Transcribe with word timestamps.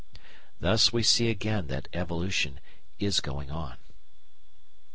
Thus 0.59 0.91
we 0.91 1.03
see 1.03 1.29
again 1.29 1.67
that 1.67 1.87
evolution 1.93 2.59
is 2.97 3.19
going 3.19 3.51
on. 3.51 3.77